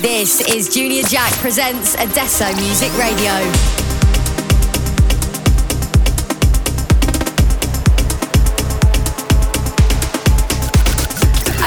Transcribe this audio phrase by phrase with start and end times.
[0.00, 3.32] This is Junior Jack presents Adesso Music Radio.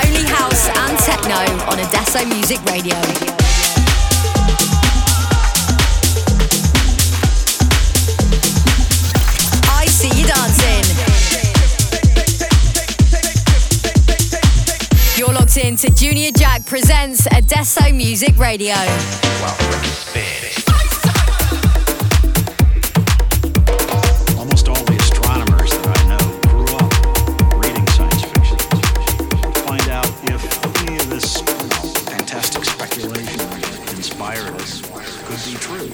[0.02, 1.36] Only house and techno
[1.70, 3.33] on Adesso Music Radio.
[15.64, 18.73] You're locked in to Junior Jack presents Adesso Music Radio.
[24.38, 26.91] Almost all the astronomers that I know grew up
[27.63, 28.57] reading science fiction.
[29.66, 34.82] Find out if any of this you know, fantastic speculation that inspired us
[35.26, 35.90] could be true.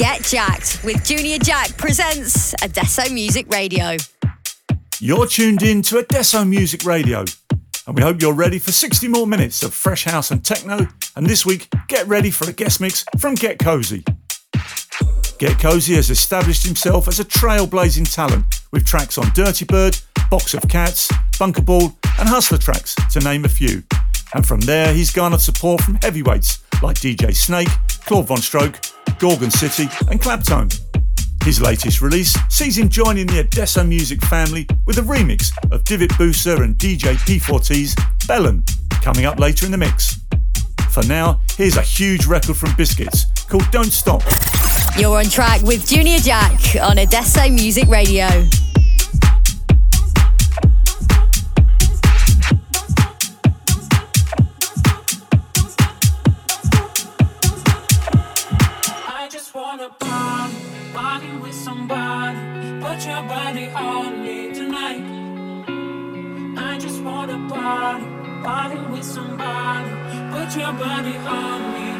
[0.00, 3.96] Get jacked with Junior Jack presents Adesso Music Radio.
[4.98, 7.24] You're tuned in to Adesso Music Radio,
[7.90, 10.86] and we hope you're ready for 60 more minutes of fresh house and techno.
[11.16, 14.06] And this week, get ready for a guest mix from GetCosy.
[15.40, 20.68] Get Cozy has established himself as a trailblazing talent with tracks on Dirtybird, Box of
[20.68, 23.82] Cats, Bunker Ball, and Hustler Trax, to name a few.
[24.34, 27.70] And from there, he's garnered support from heavyweights like DJ Snake,
[28.06, 30.89] Claude VonStroke, Gorgon City, and Claptone.
[31.44, 36.10] His latest release sees him joining the Adesso music family with a remix of Dvit
[36.18, 37.96] Bousa and DJ P4T's
[38.26, 38.62] Belen,
[39.02, 40.20] coming up later in the mix.
[40.90, 44.22] For now, here's a huge record from Biscits called Don't Stop.
[44.98, 48.26] You're on track with Junior Jack on Adesso Music Radio.
[59.06, 59.90] I just wanna
[61.10, 62.38] party, with somebody.
[62.80, 65.04] Put your body on me tonight.
[66.56, 68.06] I just wanna party,
[68.44, 69.90] party with somebody.
[70.34, 71.99] Put your body on me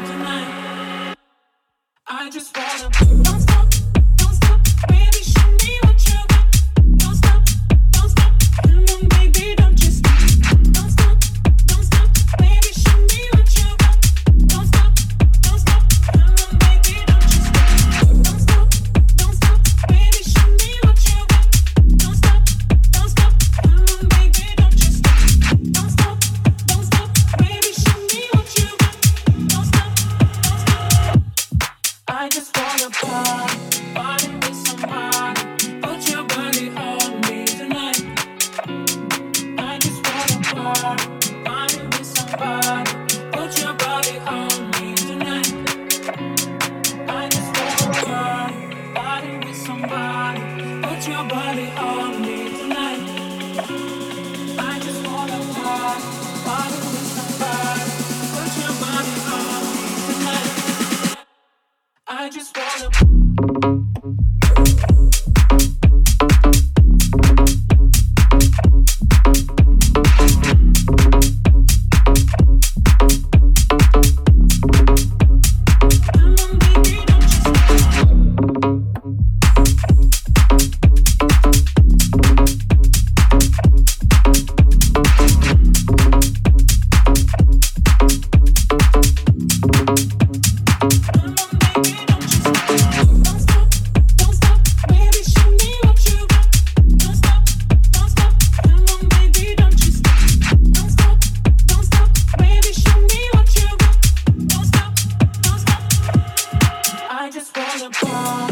[107.53, 108.50] gonna fall.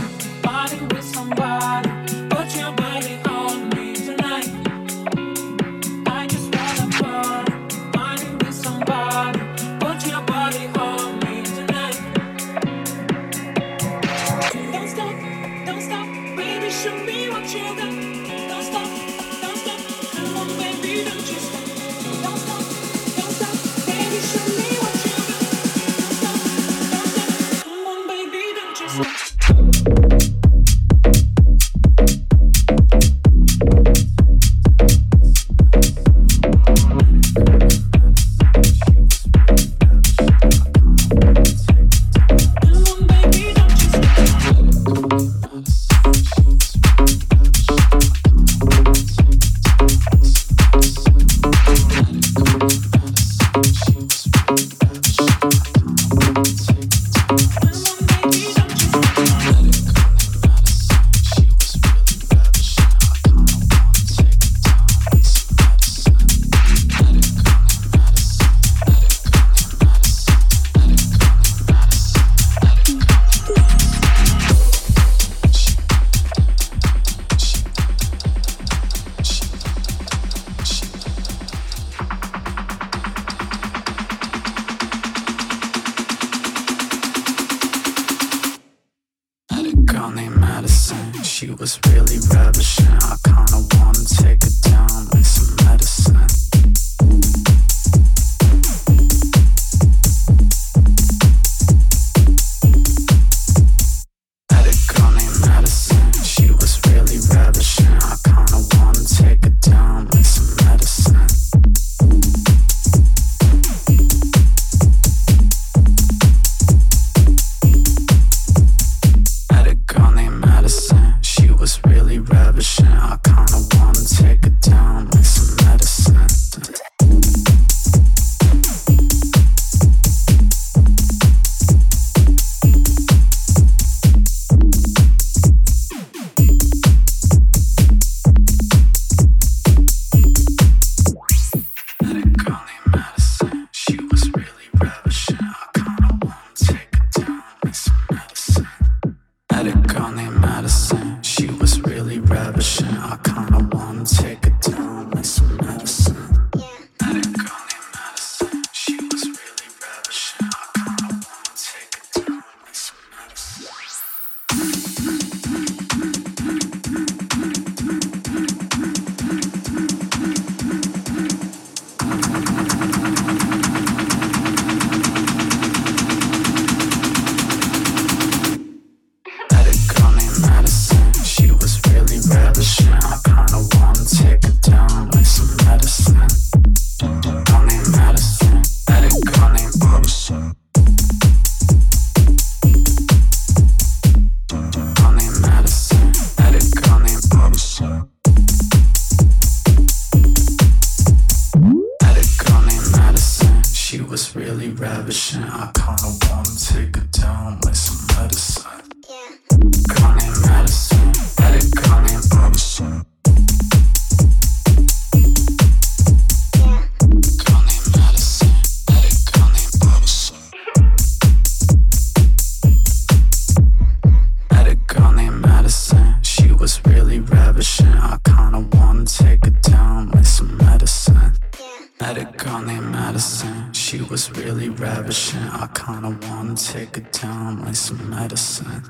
[234.80, 235.42] Ravishing.
[235.42, 238.82] I kinda wanna take it down like some medicine.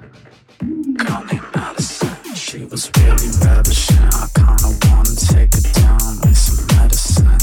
[0.99, 2.35] Call me medicine.
[2.35, 3.97] She was really ravishing.
[3.97, 7.39] I kinda wanna take it down like some medicine.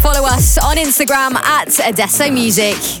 [0.00, 2.99] Follow us on Instagram at Adesso Music.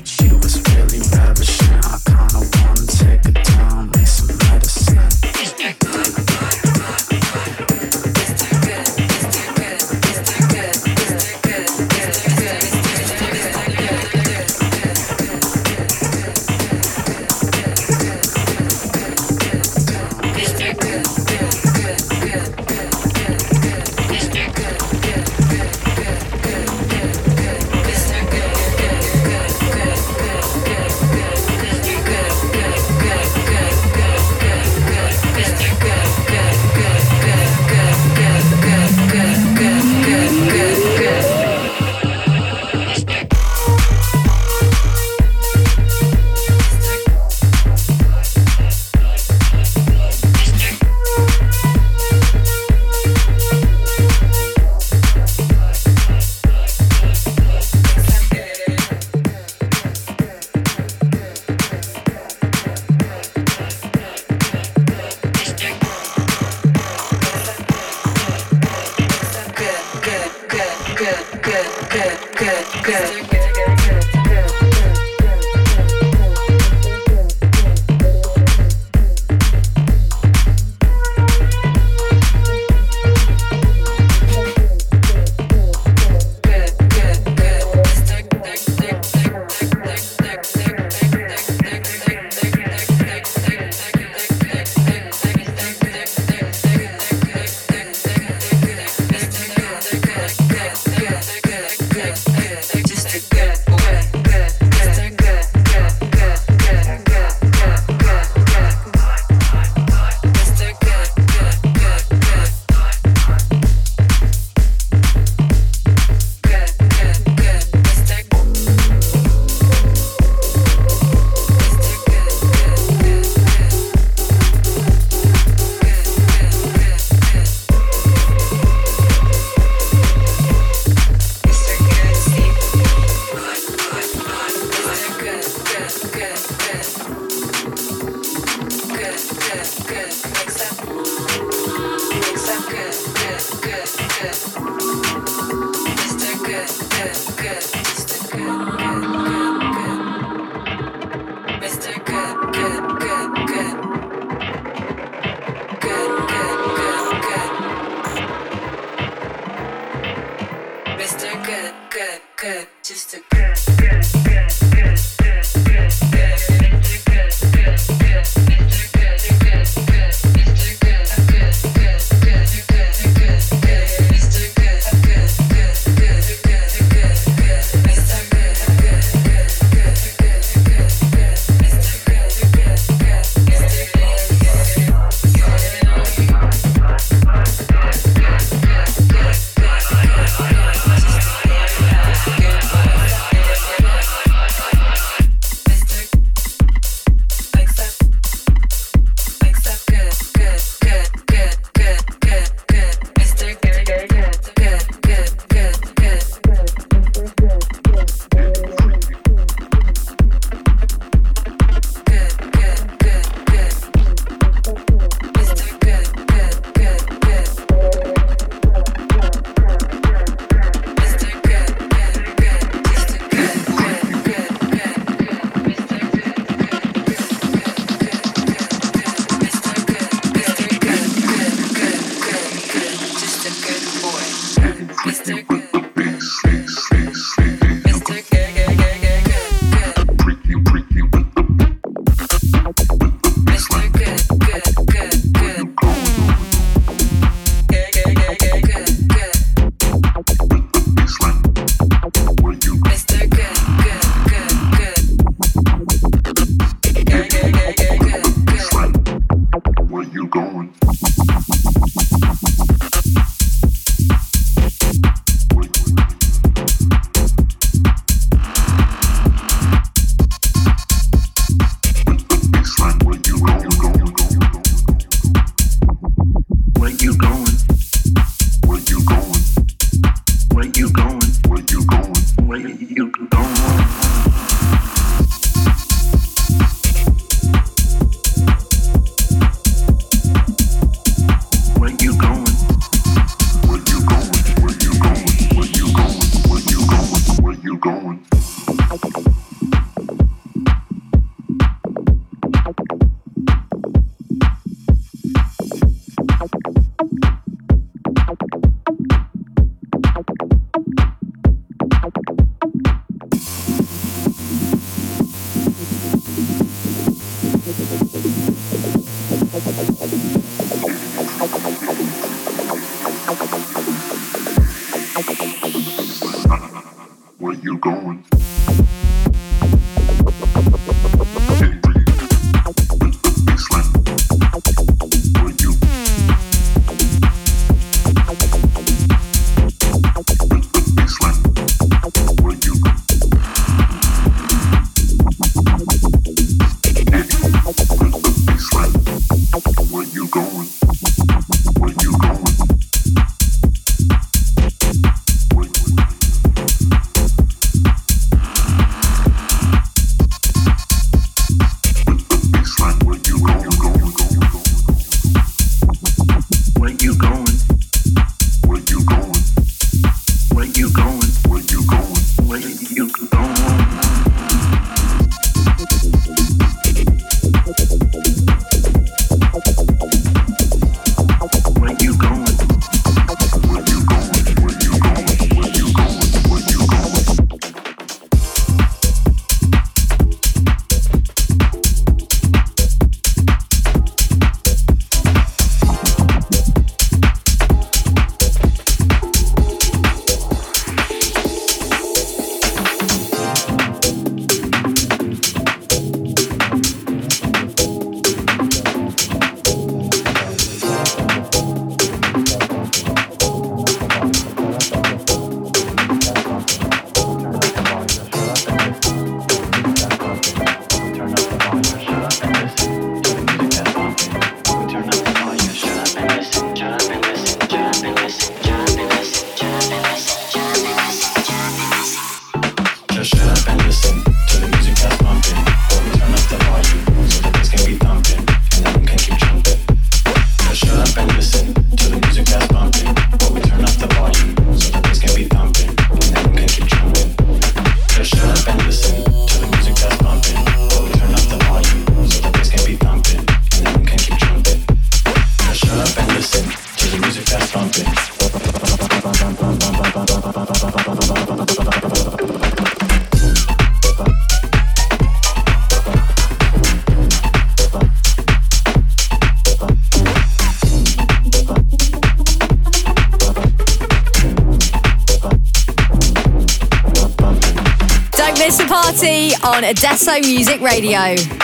[479.90, 481.59] Adesso Music Radio.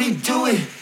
[0.00, 0.79] We do it.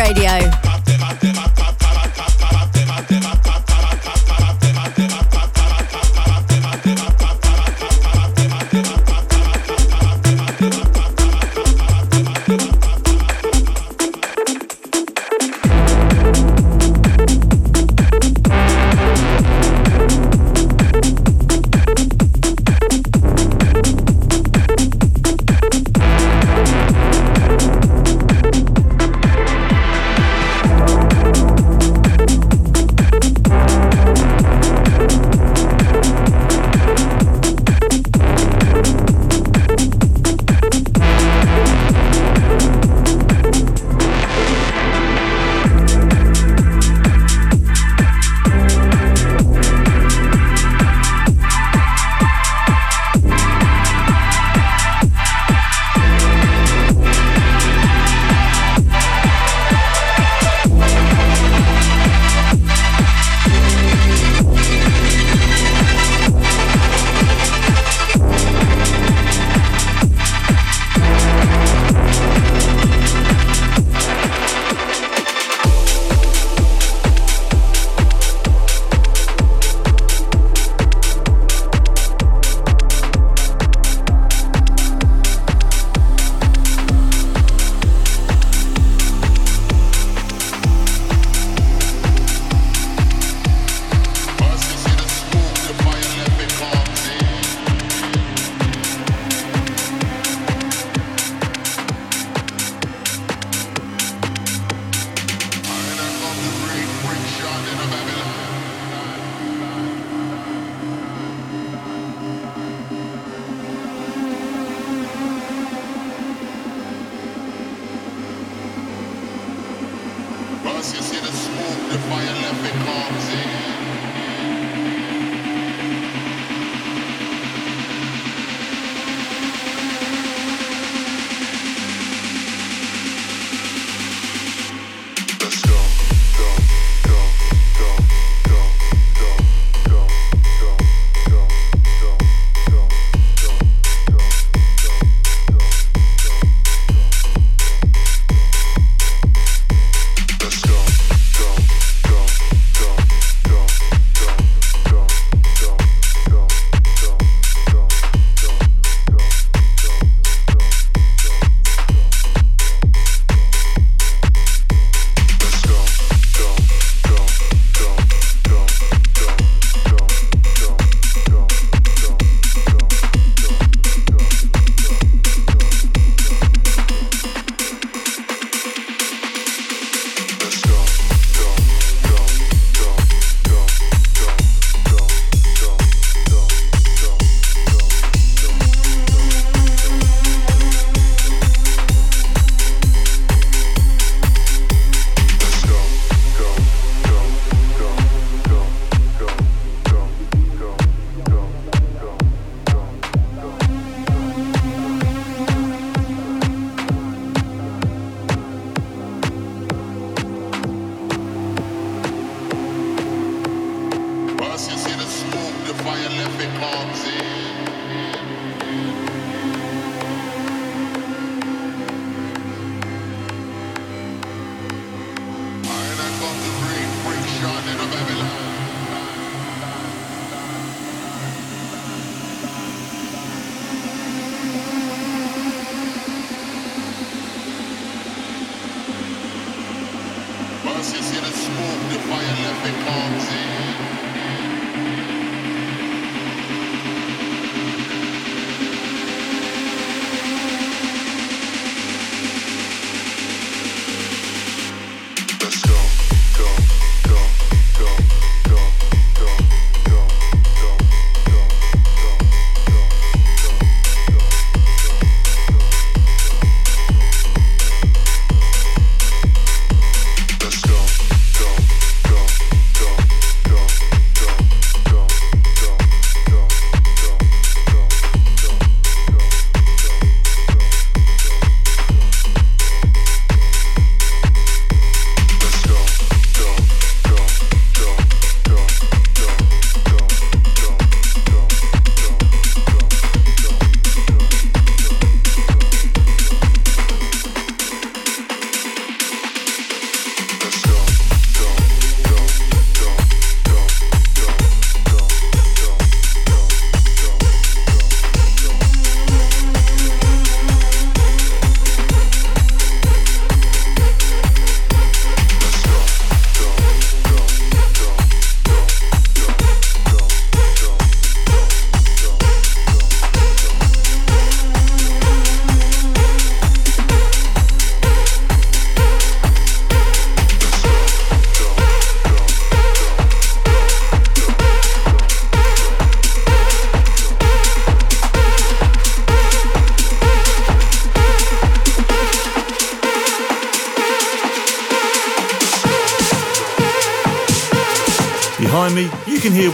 [0.00, 0.49] Radio.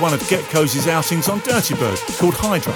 [0.00, 2.74] One of GetCosy's outings on Dirtybird called Hydra.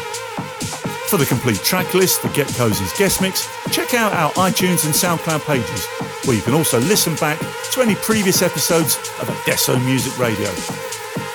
[1.09, 5.44] For the complete track list for GetCosy's guest mix, check out our iTunes and SoundCloud
[5.46, 5.87] pages,
[6.24, 7.38] where you can also listen back
[7.72, 10.48] to any previous episodes of Adesso Music Radio.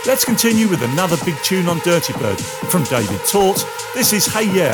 [0.06, 3.64] Let's continue with another big tune on Dirtybird from David Tort.
[3.94, 4.74] This is Hey Yeah.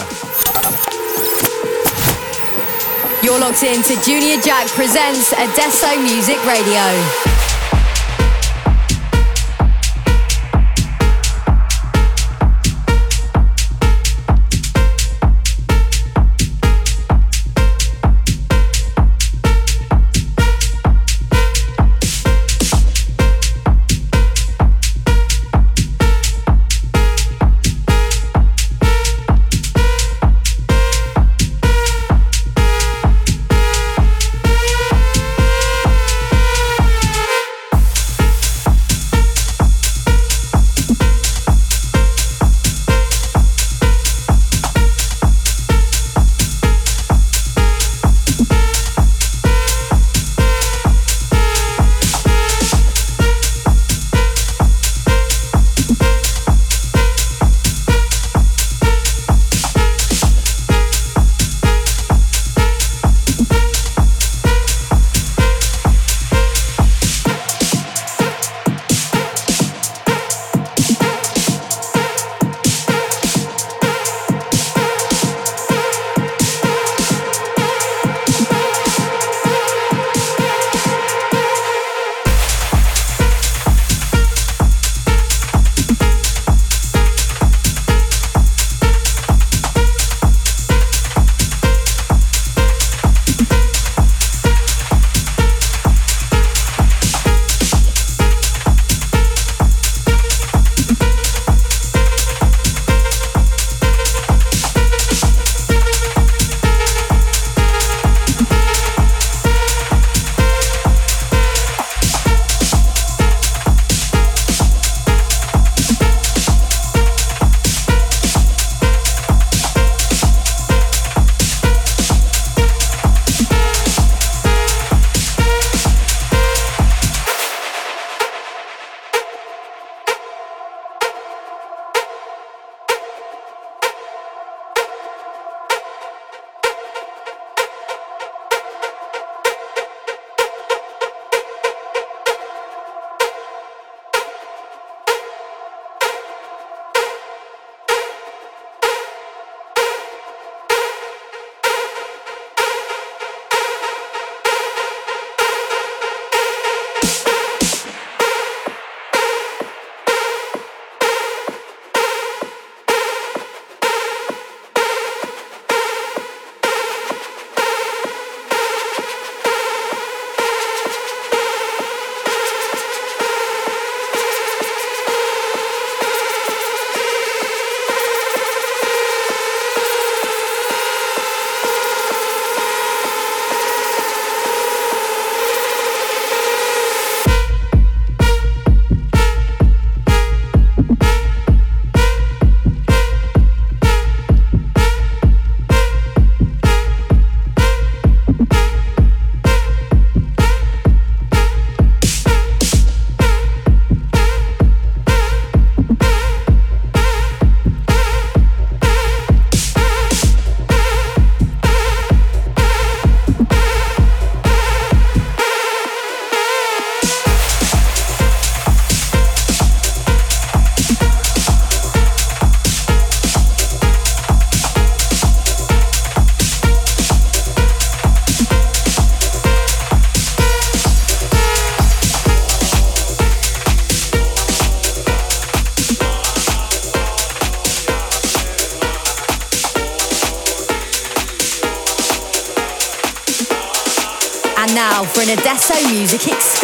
[3.22, 7.31] You're locked in to Junior Jack presents Adesso Music Radio.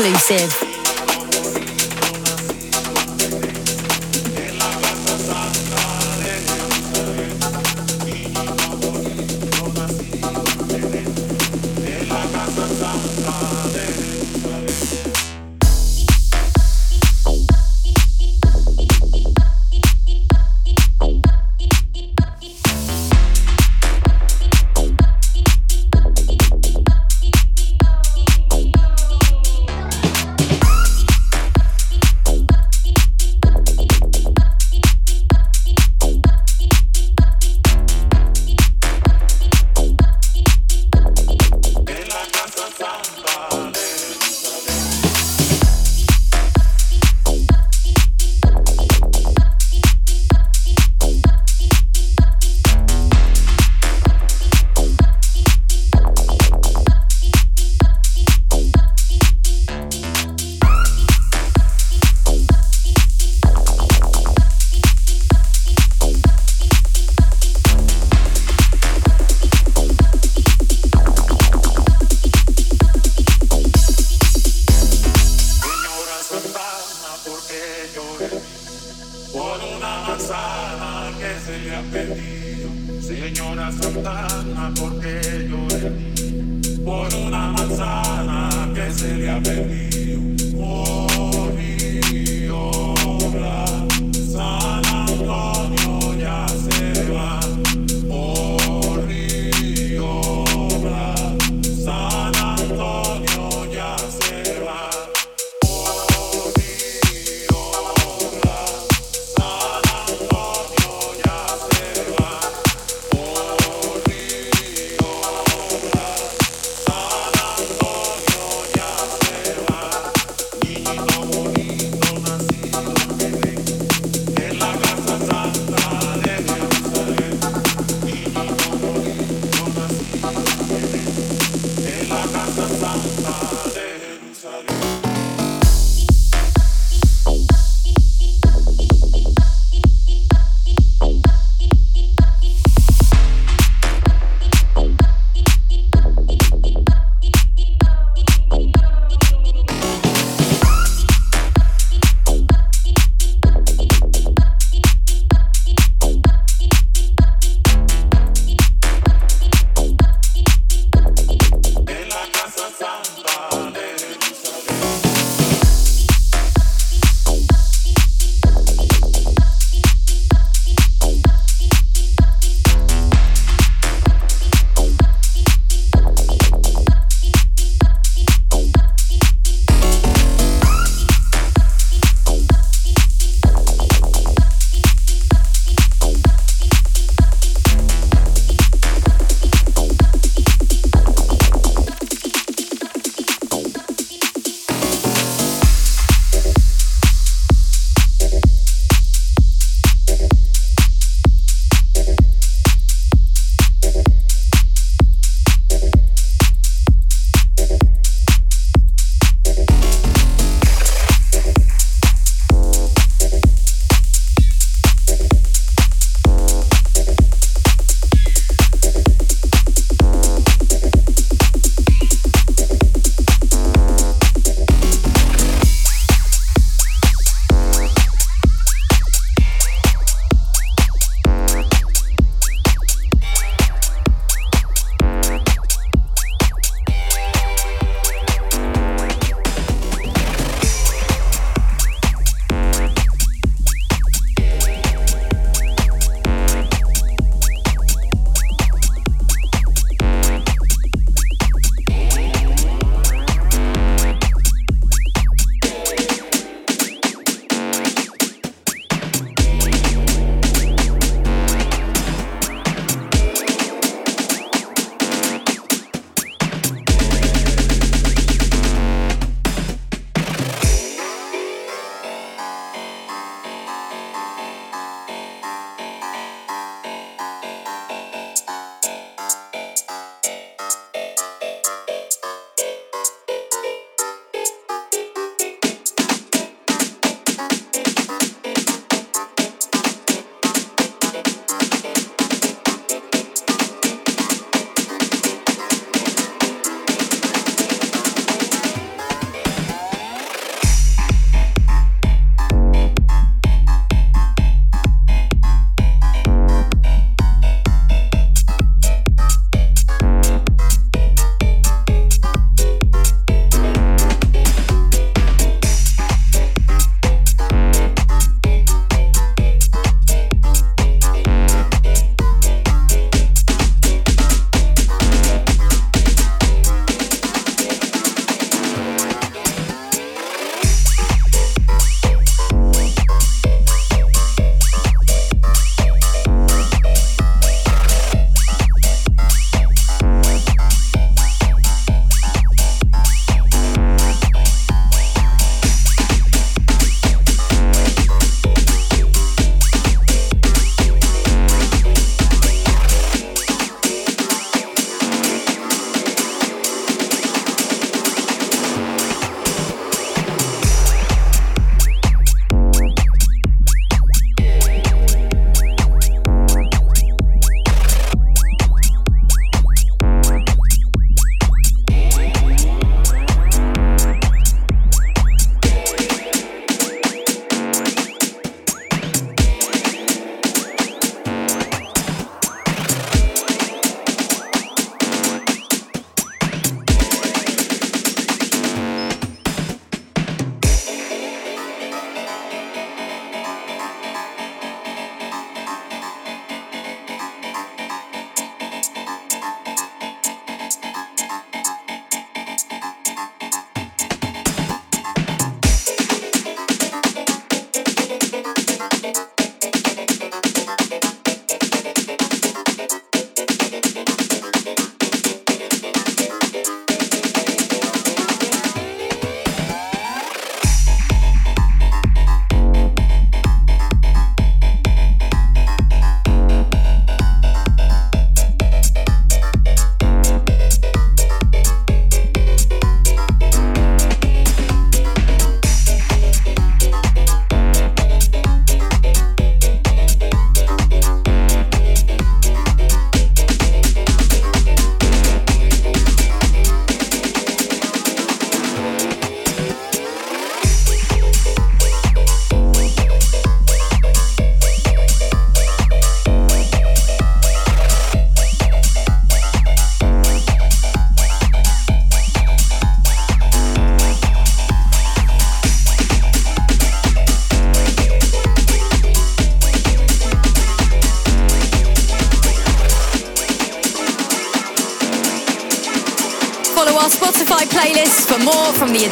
[0.07, 0.66] Exclusive.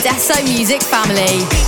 [0.06, 1.64] From music family.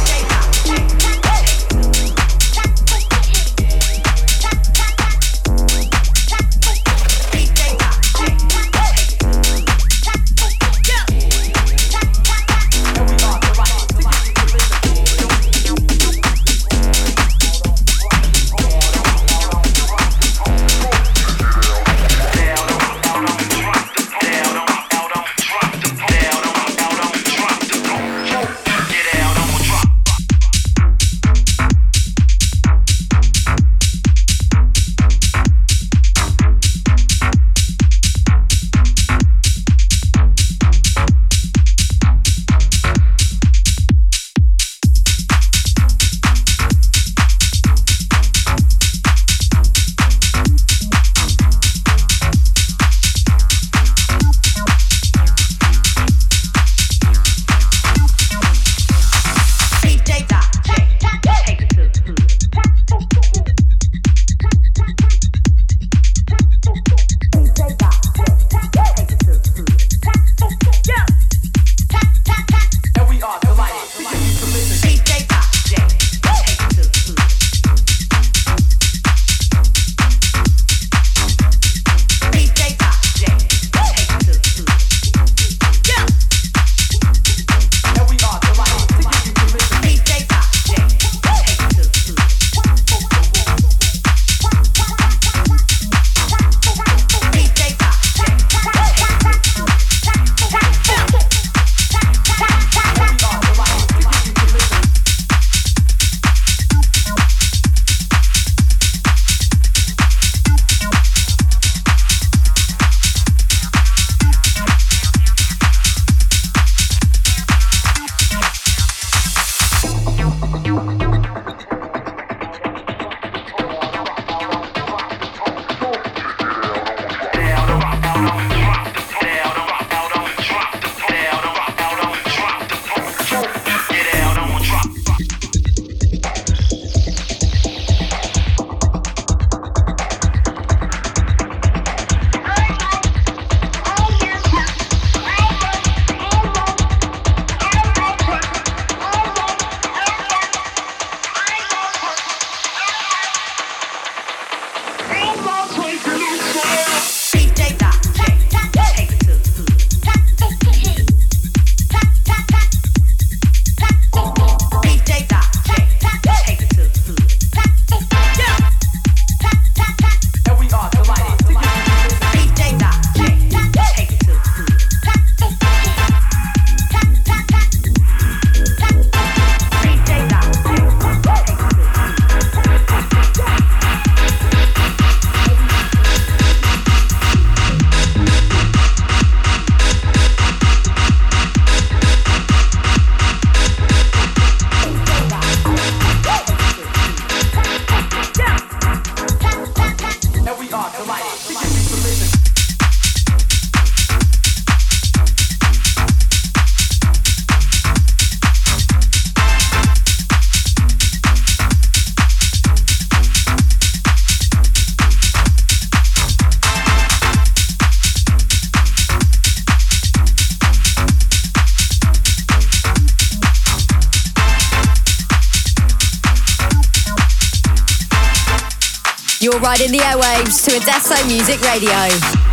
[229.60, 232.47] Riding the airwaves to Adesso Music Radio.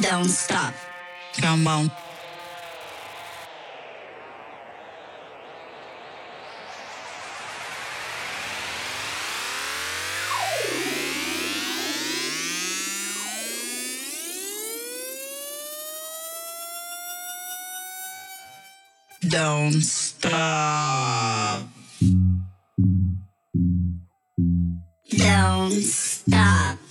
[0.00, 0.74] don't stop.
[1.40, 1.90] Come on.
[19.28, 21.62] Don't stop.
[25.16, 26.81] Don't stop.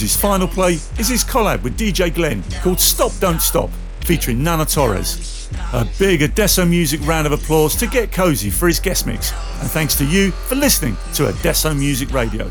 [0.00, 3.70] His final play is his collab with DJ Glen called Stop Don't Stop,
[4.00, 5.48] featuring Nana Torres.
[5.72, 9.94] A big Adesso Music round of applause to GetCosy for his guest mix, and thanks
[9.96, 12.50] to you for listening to Adesso Music Radio.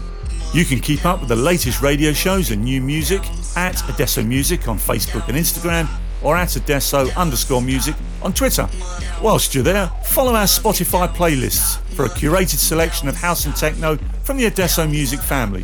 [0.54, 3.22] You can keep up with the latest radio shows and new music
[3.56, 5.88] at Adesso Music on Facebook and Instagram,
[6.24, 8.68] or at Adesso underscore music on Twitter.
[9.22, 13.98] Whilst you're there, follow our Spotify playlists for a curated selection of house and techno
[14.24, 15.64] from the Adesso Music family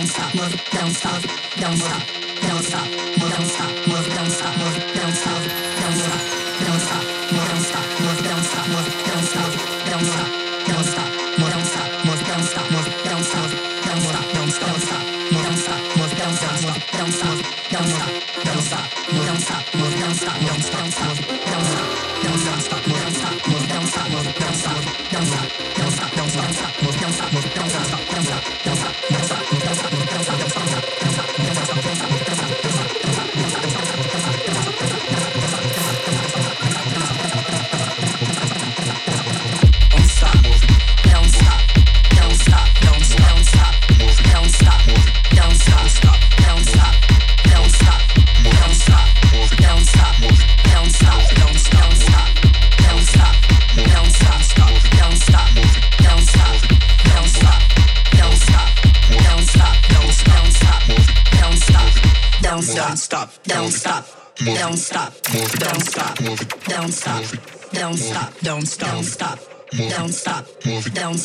[0.00, 1.22] don't stop, move, don't stop,
[1.56, 2.02] don't stop,
[2.40, 2.86] don't stop,
[3.18, 3.89] move, don't stop.